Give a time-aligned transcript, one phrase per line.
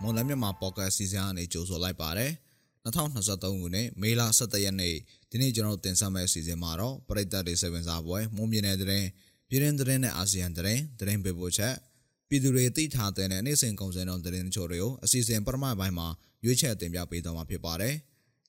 [0.00, 2.32] မွန်လမြန်မာပေါ့ကတ်စီစဉ်အနေကြိုဆိုလိုက်ပါတယ်
[2.84, 4.94] 2023ခုနှစ်မေလ17ရက်နေ့
[5.30, 8.88] ဒီနေ့ကျွန်တော်တင်ဆက်မယ့်အစီအစဉ်မှာတော့ပရိသတ်တွေစေဝင်စားပွဲမွန်ပြည်နယ်တဲ့
[9.48, 11.74] ပြည်တွင်းတဲ့နဲ့အာဆီယံတဲ့တဲ့ပေးပို့ချက်
[12.28, 16.08] ပြည်သူတွေသိထားတဲ့နေ့စဉ်ကုန်စည်နှုန်းတဲ့ချို့တွေကိုအစီအစဉ်ပထမပိုင်းမှာ
[16.44, 17.94] ရွေးချယ်တင်ပြပေးသွားမှာဖြစ်ပါတယ်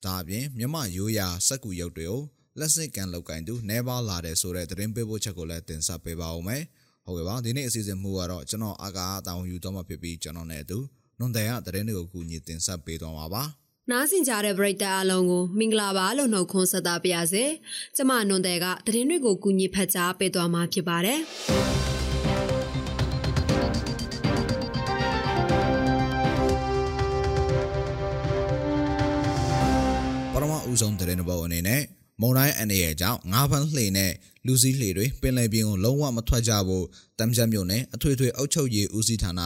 [0.05, 2.21] ဒါအပြင်မြမရိုးရာစက်ကူရုပ်တွေကို
[2.59, 6.63] လက်စစ်ကန်လောက်ကင်သူနေပါလာတဲ့ဆိုတဲ့သတင်းပေးပို့ချက်ကိုလည်းတင်ဆက်ပေးပါဦးမယ်
[7.05, 10.79] ဟုတ်ကဲ့ပါဒီနေ့အစီအစဉ်မှုကတော့ကျွန်တော်အာကာအတောင်ယူတော့မှဖြစ်ပြီးကျွန်တော်နဲ့အတူ
[11.19, 13.43] နွန်တဲ့ကသတင်းတွေကိုကူညီတင်ဆက်ပေးသွားမှာပါ
[13.91, 17.43] နားဆင်ကြတဲ့ပရိသတ်အလုံးကိုမင်္ဂလာပါလို့နှုတ်ခွန်းဆက်သပါရစေ။
[17.95, 21.19] ကျမနွန်တဲ့ကသတင်းတွေကိုကူညီဖတ်ကြားပေးသွားမှာဖြစ်ပါတယ်။
[30.33, 31.81] ပထမဦးဆုံးသတင်းဘောအနေနဲ့
[32.21, 34.11] မုံတိုင်းအနေရဲ့ကြောင့်ငါးဖန်းလှေနဲ့
[34.45, 36.85] လူစည်းလှေတွေပင်လယ်ပြင်ကိုလုံးဝမထွက်ကြဖို့
[37.19, 39.41] တမ်ချက်မြို့နယ်အထွေထွေအုပ်ချုပ်ရေးဦးစီးဌာန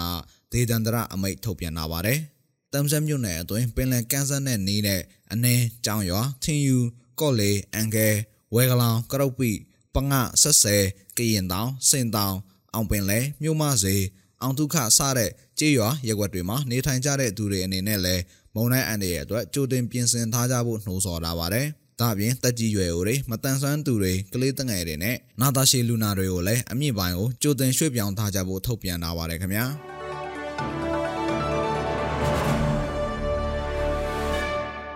[0.51, 2.19] ဒေသန္တရအမိန့်ထုတ်ပြန်လာပါတယ်။
[2.73, 6.77] တမ်ချက်မြို့နယ်အတွင်းပင်လယ်ကမ်းစပ်နဲ့နီးတဲ့အနည်းကြောင်ရွာထင်းယူ
[7.19, 8.07] ကော့လေအန်ကဲ
[8.53, 9.51] ဝဲကလောင်ကရုတ်ပိ
[9.95, 10.77] ပငါဆက်ဆဲ
[11.17, 12.35] ကရင်တောင်စင်တောင်
[12.73, 13.95] အောင်ပင်လဲမြို့မစေ
[14.41, 18.23] အောင်ဒုက္ခစတဲ့ကြေးရွာရက်ွက်တွေမှာနေထိုင်ကြတဲ့သူတွေအနေနဲ့လည်း
[18.55, 21.67] မုံတိုင်းအန်ရဲ့အတွက်ကြိုတင်ပြင်ဆင်ထားကြဖို့နှိုးဆော်လာပါတယ်။
[21.99, 29.88] ဒါပြင်တက်ကြီးရွယ်အိုတွေမတန်ဆွမ်းသူတွေကလေးတငယ်တွေနဲ့နာတာရှည်လူနာတွေကိုလည်းအမြင့်ပိုင်းကိုကြိုတင်ရွှေ့ပြောင်းထားကြဖို့ထုတ်ပြန်လာပါတယ်ခင်ဗျာ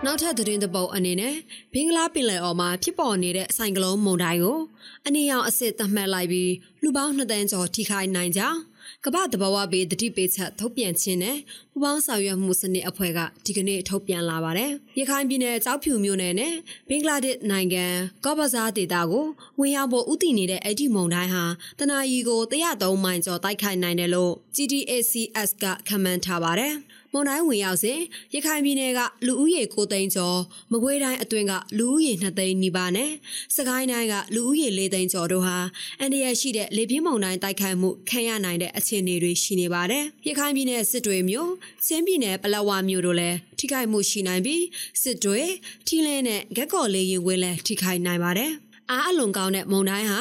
[0.06, 1.34] နောက်ထပ်သတင်းတပုတ်အနေနဲ့
[1.72, 4.58] ဘင်္ဂလားပင်လယ်အော်မှာဖြစ်ပေါ်နေတဲ့ဆိုင်ကလုန်းမုန်တိုင်းကို
[5.06, 6.52] အနည်းအောင်အစ်စ်သတ်မှတ်လိုက်ပြီး
[6.82, 8.58] လူပေါင်း2တန်းကျော်ထိခိုက်နိုင်ကြောင်း
[9.04, 11.36] ကမ္ဘာတဘာဝဘေးတတိပေးချက်ထုတ်ပြန်ခြင်းနဲ့
[11.72, 16.54] ပူပေါင်းဆောင်ရွက်မှုစနစ်အဖွဲ့ကဒီကနေ့ထုတ်ပြန်လာပါတယ်။ရခိုင်ပြည်နယ်ကြောက်ဖြူမြို့နယ်နဲ့
[16.88, 17.84] ဘင်္ဂလားဒေ့ရှ်နိုင်ငံ
[18.24, 19.26] ကော့ဘဇာဒေသကို
[19.60, 21.44] ဝင်ရောက်ဖို့ဥတည်နေတဲ့အဲ့ဒီမုန်တိုင်းဟာ
[21.78, 26.74] တနအီကို103မိုင်ကျော်တိုက်ခိုက်နိုင်တယ်လို့ GTACS ကခန့်မှန်းထားပါတယ်။
[27.16, 28.00] မွန်တိုင်းဝင်ရောက်စဉ်
[28.34, 30.38] ရခိုင်ပြည်နယ်ကလူဦးရေ9သိန်းကျော်
[30.72, 33.10] မကွေးတိုင်းအတွင်းကလူဦးရေ2သိန်းနီးပါးနဲ့
[33.56, 35.56] စကိုင်းတိုင်းကလူဦးရေ4သိန်းကျော်တို့ဟာ
[36.00, 41.50] အန်ဒီရရှိတဲ့လေပြင်းမုန်တိုင်းတိုက်ခိုက်မှုခံရနိုင်တဲ့အခြေအနေတွေရှိနေပါတယ်။ရခိုင်ပြည်နယ်စစ်တွေမြို့
[41.86, 44.62] ချင်းပြည်နယ်ပလက်ဝမြို့တို့လည်းထိခိုက်မှုရှိနိုင်ပြီး
[45.02, 45.42] စစ်တွေ
[45.86, 48.52] ထီလင်းနဲ့ဂက်ကော်လေးရင်ဝင်းလည်းထိခိုက်နိုင်ပါတယ်။
[48.90, 50.20] အားအလွန်ကောင်းတဲ့မုန်တိုင်းဟာ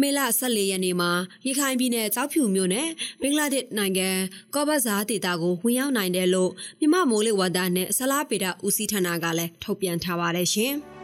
[0.00, 1.10] မေလ14ရက်နေ့မှာ
[1.46, 2.88] ရခိုင်ပြည်နယ်ကြောက်ဖြူမြို့နယ်
[3.20, 4.08] ဘင်္ဂလားဒေ့ရှ်နိုင်ငံ
[4.54, 10.74] ကော့ဘဇာဒေသကိုဝင်ရောက်နိုင်တယ်လို့မြမမိုးလေဝသနဲ့ဆလားပေတာဦးစီးဌာနကလည်းထုတ်ပြန်ထားပါတယ်ရှင်။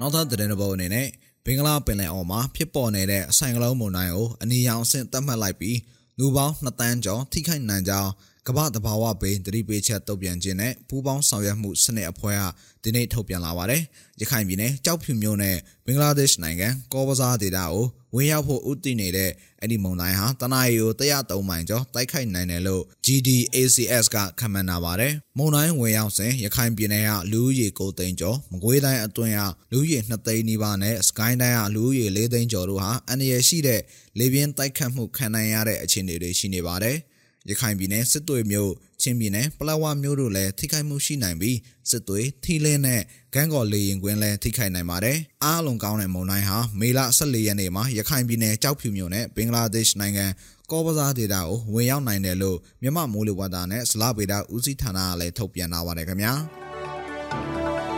[0.00, 1.08] နောက်ထပ်သတင်းတစ်ပုဒ်အနေနဲ့
[1.44, 5.78] ဘင်္ဂလားပင်လယ်အော်မှာဖြစ်ပေါ်နေတဲ့အဆိုင်ကလုံးမုန်တိုင်းကိုအနီရောင်အဆင့်သတ်မှတ်လိုက်ပြီး
[6.18, 8.10] လူပေါင်း2တန်းကျော်ထိခိုက်နိုင်ကြောင်း
[8.50, 12.42] ကမ္ဘာတဘာဝဘေးတတိပေးချက်တုတ်ပြန်ခြင်းနဲ့ပူးပေါင်းဆောင်ရွက်မှုစနစ်အဖွဲ့က
[12.82, 13.82] ဒီနေ့ထုတ်ပြန်လာပါတယ်။
[14.20, 15.56] ရခိုင်ပြည်နယ်ကြောက်ဖြူမြို့နယ်
[15.86, 17.84] ဘင်္ဂလားဒေ့ရှ်နိုင်ငံကောဘဇာဒေသကို
[18.14, 19.30] ဝင်ရောက်ဖို့ဥတည်နေတဲ့
[19.60, 29.40] အဲ့ဒီမုန်တိုင်းဟာတနအီကို103မိုင်ကျော်တိုက်ခိုက်နိုင်တယ်လို့ GDACS ကခန့်မှန်းထားပါတယ်။မုန်တိုင်းဝင်ရောက်စဉ်ရခိုင်ပြည်နယ်ကလူဦးရေ9သိန်းကျော်မကွေးတိုင်းအတွင်းက
[29.72, 33.80] လူဦးရေ2သိန်းနီးပါးနဲ့စကိုင်းတိုင်းကလူဦးရေ4သိန်းကျော်တို့ဟာအန္တရာယ်ရှိတဲ့
[34.18, 36.98] လေပြင်းတိုက်ခတ်မှုခံနိုင်ရတဲ့အခြေအနေတွေရှိနေပါတယ်။
[37.48, 38.70] ရခိုင်ပြည်နယ်စစ်တွေမြို့
[39.02, 41.56] ချင်းပြည်နယ်ပလောဝမြို့တို့လည်းထိခိုက်မှုရှိနိုင်ပြီး
[41.90, 43.02] စစ်တွေထီလင်းနဲ့
[43.34, 50.26] ဂန်းကော်လေရင်ကွင်းလည်းထိခိုက်နိုင်ပါတယ်။အားလုံးကောင်းတဲ့မုန်တိုင်းဟာမေလ14ရက်နေ့မှာရခိုင်ပြည်နယ်ကြောက်ဖြူမြို့နဲ့ဘင်္ဂလားဒေ့ရှ်နိုင်ငံ
[50.70, 56.32] ကောဘဇာဒေတာကိုဝင်ရောက်နိုင်တယ်လို့မြန်မာမိုးလေဝသနဲ့စလားဗေဒဦးစီးဌာနကလည်းထုတ်ပြန်လာပါတယ်ခင်ဗျာ။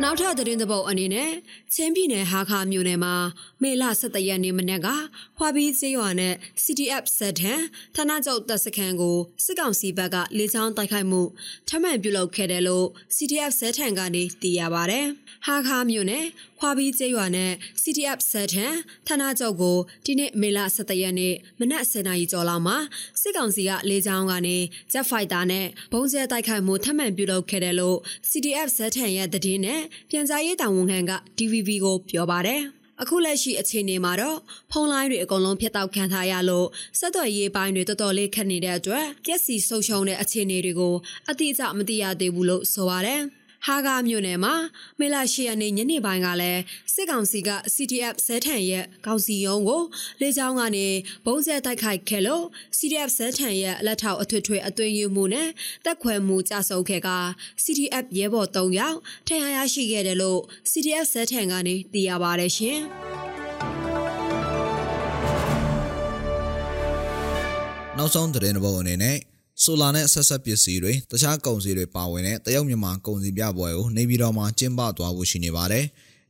[0.00, 1.30] နောက်ထပ်သတင်းသဘောက်အနေနဲ့
[1.74, 3.14] ချင်းပြည်နယ်ဟာခါမြို့နယ်မှာ
[3.62, 4.88] မေလ17ရက်နေ့မနက်က
[5.36, 7.54] ဖွာပြီးကျေးရွာနဲ့ CTF စက်ထံ
[7.96, 11.22] ဌာနချုပ်တပ်စခန်းကိုစစ်ကောင်စီဘက်ကလေကြောင်းတိုက်ခိုက်မှု
[11.68, 12.86] ထမှန်ပြုလုပ်ခဲ့တယ်လို့
[13.16, 15.00] CTF စက်ထံကနေသိရပါဗျ။
[15.46, 16.26] ဟာခါမြို့နယ်
[16.64, 17.52] ဖွာပြီးကျေးရွာနဲ့
[17.82, 18.66] CTF စက်ထံ
[19.06, 22.76] ဌာနချုပ်ကိုဒီနေ့မေလ17ရက်နေ့မနက်10:00နာရီကျော်လောက်မှာ
[23.20, 24.56] စစ်ကောင်စီကလေကြောင်းကနေ
[24.92, 27.98] Jet Fighter နဲ့ဘုံကျဲတိုက်ခိုက်မှုထမှန်ပြုလုပ်ခဲ့တယ်လို့
[28.30, 32.62] CTF စက်ထံရဲ့သတင်းနဲ့ပြန်ကြားရေးတာဝန်ခံက DVB ကိုပြောပါတယ်။
[33.02, 34.38] အခုလက်ရှိအခြေအနေမှာတော့
[34.70, 36.66] ဖုန်းလိုင်းတွေအကုန်လုံးဖျက်တောက်ခံထားရလို့
[36.98, 40.94] ဆက်သွယ်ရေးပိုင်းတွေတော်တော်လေးခက်နေတဲ့အတွက်ကြက်စီဆုံရှုံတဲ့အခြေအနေတွေကို
[41.30, 43.22] အတိအကျမသိရသေးဘူးလို့ဆိုပါတယ်။
[43.66, 44.54] ဟာဂါမြို့နယ်မှာ
[44.98, 46.62] မေလ10ရက်နေ့ညနေပိုင်းကလည်း
[46.94, 49.82] စစ်ကောင်စီက CTF ဇဲထန်ရဲ့ကောက်စီယုံကို
[50.20, 50.86] လေကြောင်းကနေ
[51.26, 52.44] ဘုံကျဲတိုက်ခိုက်ခဲ့လို့
[52.78, 55.48] CTF ဇဲထန်ရဲ့လက်ထောက်အထွေထွေအသွင်ယူမှုနဲ့
[55.84, 57.10] တက်ခွဲမှုကြဆုံခဲ့က
[57.64, 62.80] CTF ရဲဘော်3ယောက်ထရရရှိခဲ့တယ်လို့ CTF ဇဲထန်ကနေသိရပါတယ်ရှင်
[67.98, 75.86] နောက်ဆုံးသတင်းတစ်ပုဒ်အနေနဲ့ ဆိုလာနဲ့ဆက်ဆက်ပစ္စည်းတွေတခြားကုန်စည်တွေပါဝင်တဲ့တရုတ်မြန်မာကုန်စည်ပြပွဲကိုနေပြည်တော်မှာကျင်းပသွားဖို့ရှိနေပါတယ်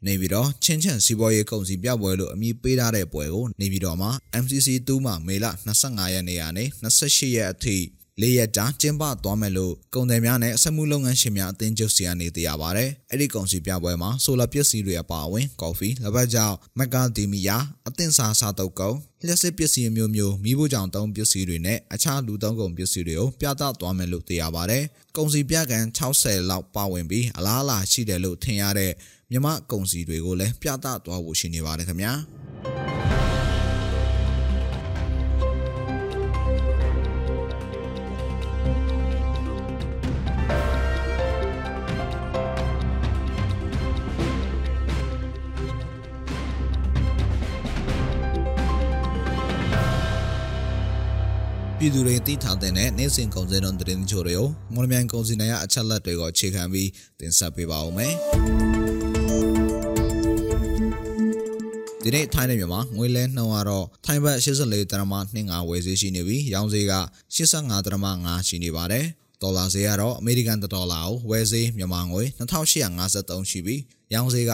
[0.07, 4.11] နေပြီးတော့ချင်းချန်စီးပွားရေးကုန်စည်ပြပွဲလို့အမည်ပေးထားတဲ့ပွဲကိုနေပြီးတော့မှာ
[4.43, 5.47] MCC 2မှာမေလ
[5.81, 7.77] 25ရက်နေ့ကနေ28ရက်အထိ
[8.21, 24.79] လေးရက်ကြာကျင်းပသွားမယ်လို့ကုန်သည်များနဲ့စက်မှုလုပ်ငန်းရှင်များအသင်းချုပ်စီကနေသိရပါဗျ။အဲ့ဒီကုန်စည်ပြပွဲမှာဆိုလာပစ္စည်းတွေအပါအဝင်ကော်ဖီ၊လက်ပတ်ကြောင်မက်ကာဒီမီယာအသင်းစားစားတုပ်ကုန်လျှက်စစ်ပစ္စည်းမျိုးမျိုးမိဖို့ကြောင့်သုံးပစ္စည်းတွေနဲ့အခြားလူသုံးကုန်ပစ္စည်းတွေကိုပြသသွားမယ်လို့သိရပါဗျ။
[25.17, 28.93] ကုန်စည်ပြကန်60လောက်ပါဝင်ပြီးအလားအလာရှိတယ်လို့ထင်ရတဲ့
[29.31, 32.13] မြမကုန်စည်တွေကိုလည်းပြသသွားဖို့ရှိနေပါတယ်ခင်ဗျာ။
[51.85, 56.89] ပြည်သူတွေသိထားတဲ့နေ့စဉ်ကုန်စည်နှုန်းသတင်းချို့တွေကိုမော်လမြိုင်ကုန်စည်နိုင်ရအချက်လက်တွေကိုအခြေခံပြီး
[57.21, 58.15] တင်ဆက်ပေးပါဦးမယ်။
[62.03, 66.95] ဒီနေ့ထိုင်းနဲ့မြန်မာငွေလဲနှုန်းကတော့ထိုင်းဘတ်84ဒရမ25ဝယ်ဈေးရှိနေပြီးရောင်းဈေးက
[67.37, 69.05] 85ဒရမ5ရှိနေပါတယ်။
[69.43, 73.81] ဒေါ်လာဈေးကတော့အမေရိကန်ဒေါ်လာကိုဝယ်ဈေးမြန်မာငွေ2853ရှိပြီး
[74.13, 74.53] ရောင်းဈေးက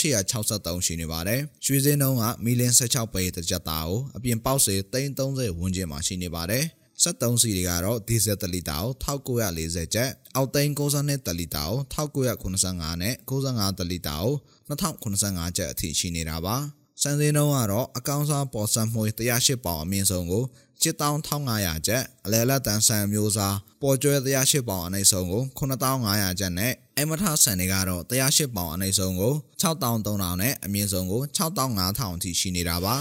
[0.00, 6.64] 2863ရှိနေပါတယ်။ရွှေဈေးနှုန်းကမီလင်း16ပဲတစ်ကြက်သားကိုအပြင်ပေါက်စေ330ဝန်းကျင်မှာရှိနေပါတယ်။
[7.02, 14.34] 73စီတွေကတော့ဒီဇယ်တလီတာကို1940ကျပ်အောက်သိန်း62တလီတာကို1985နဲ့95တလီတာကို
[14.68, 16.56] 2085ကျပ်အထိရှိနေတာပါ
[17.02, 20.44] စံစင်းနှုန်းကတော့အကောင်စားပေါ်စံမွေ108ပေါင်အမြင့်ဆုံးကို
[20.82, 32.96] 7500ကျပ်အလဲလက်တန်ဆန်မျိုးစားပေါ်ကျွဲ108ပေါင်အနှိမ့်ဆုံးကို9500ကျပ်နဲ့အမထဆန်တွေကတော့108ပေါင်အနှိမ့်ဆုံးကို6300နဲ့အမြင့်ဆုံးကို6500အထိရှိနေတာပါ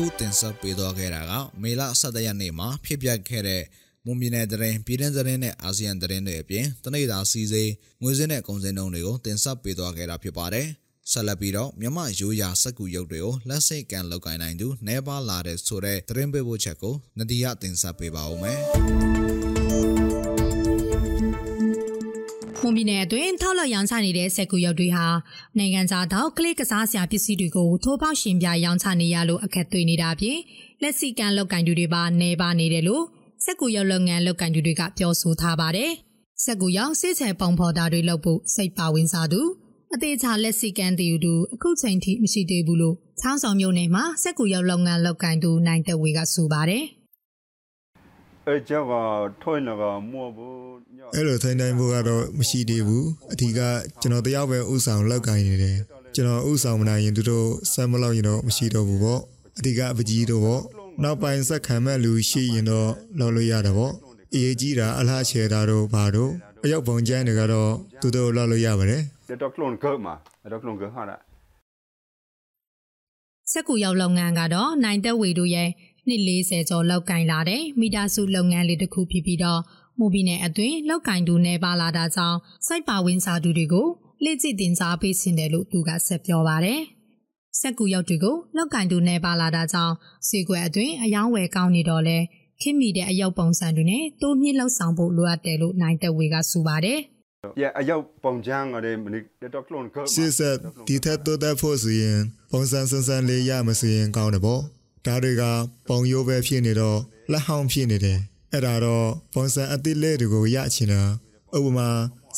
[0.00, 1.32] ခုတင်ဆက်ပေးသွားခဲ့တာက
[1.62, 3.62] မေလ17ရက်နေ့မှာဖြစ်ပျက်ခဲ့တဲ့
[4.08, 7.70] မွန်ပြည်နယ်တရင်ပြည်တွင်းသတင်းနဲ့အာဆီယံသတင်းတွေအပြင်တနေ့တာစီစေး
[8.02, 10.66] ငွေစင်းနဲ့ကုန်စည်နှုန်းတွေကိုတင်ဆက်ပေးသွားခဲ့တာဖြစ်ပါတယ်။
[11.12, 18.58] ဆက်လက်ပြီးတော့မြမရိုးရာစက်ကူရုပ်တွေကိုလက်စိတ်ကန်လောက်ကင်နိုင်သူနေပါလာတဲ့ဆိုတဲ့သတင်းပေးပို့ချက်ကိုနဒီယတင်ဆက်ပေးပါဦးမယ်။
[22.62, 25.06] မွန်ပြည်နယ်အတွင်းထောက်လောက်ရောင်းချနေတဲ့စက်ကူရုပ်တွေဟာ
[25.58, 30.38] နိုင်ငံသားတော့ကလစ်ကစားစရာပစ္စည်းတွေကိုထိုးပေါက်ရှင်ပြရောင်းချနေရလို့အခက်တွေ့နေတာပြင်
[30.82, 33.04] လက်စီကန်လောက်ကင်တူတွေပါနေပါနေတယ်လို့
[33.44, 35.90] စက်ကူရောက်လုပ်ငန်းလုပ်ကင်သူတွေကပြောဆိုထားပါတယ်။
[36.44, 39.40] စက်ကူရောက်စစ်ချေပုံဖော်တာတွေလုပ်ဖို့စိတ်ပါဝင်စားသူ
[39.94, 46.84] အသေးချာလက်စီကန်းတီယူသူအခုချိန်ထိမရှိသေးဘူးလို့ချောင်းဆောင်မြို့နယ်မှာစက်ကူရောက်လုပ်ငန်းလုပ်ကင်သူနိုင်တဲ့ဝေကဆိုပါတယ်။
[48.46, 48.94] အဲကြောင့်က
[49.42, 50.56] ထွင်တော့မော့ဘူး
[51.14, 53.60] အဲ့လိုထိုင်တိုင်းဖို့ကတော့မရှိသေးဘူးအထီးက
[54.00, 55.78] ကျွန်တော်တယောက်ပဲဥဆောင်လောက်ကင်နေတယ်
[56.14, 59.20] ကျွန်တော်ဥဆောင်မနိုင်ရင်သူတို့ဆက်မလောက်ရင်တော့မရှိတော့ဘူးပေါ့
[59.58, 60.62] အထီးကအပကြီးတို့ပေါ့
[61.02, 63.92] နောက်ပိုင်းဆက်ခံမဲ့လူရှိရင်တော့လောက်လို့ရတာပေါ့
[64.34, 66.32] အရေးကြီးတာအလားချေတာတို့ဘာတို့
[66.64, 69.02] အရောက်ပုံကျန်းတွေကတော့သူတို့လောက်လို့ရပါတယ်
[69.42, 70.14] တော့ကလွန်ကောမှာ
[70.52, 71.16] တော့ကလွန်ကောဟာတာ
[73.52, 75.68] စက်ကူရောက်လုပ်ငန်းကတော့နိုင်တက်ဝေတို့ရဲ့
[76.08, 79.60] နှစ်40ကျော်လောက်ကင်လာတဲ့မိသားစုလုပ်ငန်းလေးတစ်ခုဖြစ်ပြီးတော့
[79.98, 83.88] မူဘီနယ်အတွင်းလောက်ကင်တူနေပါလာတာကြောင့်စိုက်ပါဝင်စာသူတွေကို
[84.24, 86.80] လေ့ကျင့်တင်စားပေး sin တယ်လို့သူကဆက်ပြောပါတယ်။
[87.60, 89.94] စက်ကူရောက်တွေကိုလောက်ကင်တူနေပါလာတာကြောင့်
[90.28, 92.18] စီကွယ်အတွင်းအယောင်းဝယ်ကောင်းနေတော့လဲ
[92.60, 97.00] ခင်မိတဲ့အယောက်ပုံစံတွေနဲ့တိုးမြင့်လောက်ဆောင်ဖို့လိုအပ်တယ်လို့နိုင်တဝေကဆိုပါတယ်။
[97.62, 99.22] Yeah အယောက်ပုံချမ်းကလည်းမနစ်
[99.54, 100.56] တော့ကလွန်ကစစ်ဆက်
[100.88, 102.18] ဒီထက်တိုးတက်ဖို့ဆိုရင်
[102.52, 104.62] ပုံစံစံစံလေးရမဆိုရင်ကောင်းတယ်ပေါ့။
[105.06, 105.42] ဒါတွေက
[105.88, 106.98] ပုံရိုးပဲဖြစ်နေတော့
[107.32, 108.18] လက်ဟောင်းဖြစ်နေတယ်။
[108.52, 111.02] အဲ့ဒါတော့ပုံစံအသစ်လေးတွေကိုရချင်တာ
[111.56, 111.88] ဥပမာ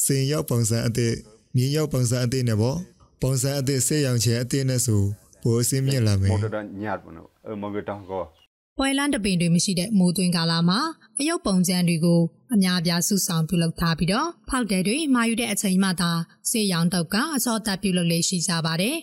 [0.05, 1.15] စင်ရောက်ပုံစံအသစ်
[1.57, 2.79] မြင်းရောက်ပုံစံအသစ်နဲ့ပေါ့
[3.23, 5.03] ပုံစံအသစ်ဆေးရောင်ချေအသစ်နဲ့ဆို
[5.43, 8.23] ပိုအစင်းမြင့်လာမယ်မော်ဒန်ညတ်ဘနော်အမော်ဂတောင်ကော
[8.79, 10.81] ပွဲလန်းတပင်တွေမရှိတဲ့မိုးသွင်းကာလမှာ
[11.19, 12.21] အယုတ်ပုံစံတွေကို
[12.55, 16.11] အများပြားစုဆောင်ပြုလုပ်ထားပြီးတော့ဖောက်တယ်တွေမာယူတဲ့အချိန်မှသာ
[16.51, 18.97] ဆေးရောင်တောက်ကအစောတက်ပြုလုပ်လေးရှိကြပါတယ်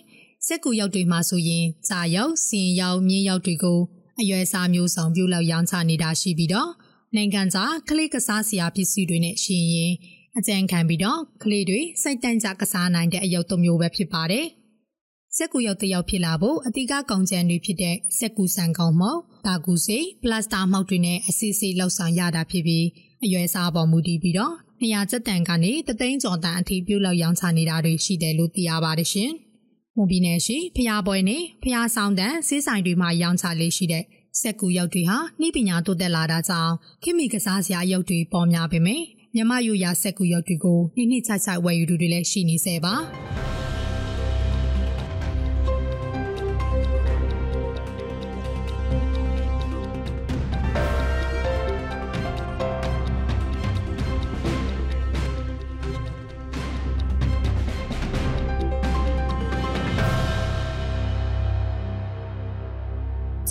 [0.46, 3.80] စက်ကူရောက်တွေမှာဆိုရင်စာရောက်စင်ရောက်မြင်းရောက်တွေကို
[4.20, 6.72] အရွယ်စားမျိုးဆောင်ပြုလုပ်ရောင်းချနေတာရှိပြီးတော့
[7.16, 9.94] နိုင်ငံသားကလေးကစားစရာပစ္စည်းတွေနဲ့ရှင်ရင်
[10.40, 14.46] အကြံခံပြီးတော့ကလေးတွေစိတ်တန့်ကြကစားနိုင်တဲ့အယုတ်တစ်မျိုးပဲဖြစ်ပါတယ်။
[15.36, 22.86] စက်ကူရုပ်တစ်ယောက်ဖြစ်လာဖို့အတိကကောင်ကျန်တွေဖြစ်တဲ့စက်ကူဆန်ကောင်မောက်တာကူစိပလတ်စတာမောက်တွေနဲ့အစီအစီလောက်ဆောင်ရတာဖြစ်ပြီး
[23.24, 29.32] အရွယ်စားပေါ်မူတည်ပြီးတော့နေရာစက်တန်ကနေတသိန်းကျော်တန်အထိပြုတ်လောက်ရောင်းချနေတာတွေရှိတယ်လို့သိရပါတယ်ရှင်။
[29.96, 34.04] မွန်ပြည်နယ်ရှိဖျားပွဲနဲ့ဖျားဆောင်တန်စေးဆိုင်တွေမှာရောင်းချလေးရှိတဲ့
[34.42, 36.74] စက်ကူရုပ်တွေဟာနှိပညာတိုးတက်လာတာကြောင့်
[37.04, 39.06] ခင်မီကစားစရာရုပ်တွေပေါ်များပေမယ့်
[39.38, 42.94] မြမယူရာဆက်ကူရုပ်တွေကိုနှစ်နှစ်ခြိုက်ခြိုက်ဝယ်ယူသူတွေလည်းရှိနေစေပါ